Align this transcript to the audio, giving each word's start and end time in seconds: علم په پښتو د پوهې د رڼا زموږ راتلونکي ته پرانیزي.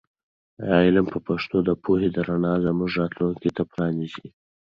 علم 0.85 1.05
په 1.13 1.19
پښتو 1.27 1.57
د 1.67 1.69
پوهې 1.83 2.09
د 2.11 2.17
رڼا 2.27 2.53
زموږ 2.65 2.89
راتلونکي 3.01 3.49
ته 3.55 3.61
پرانیزي. 3.71 4.27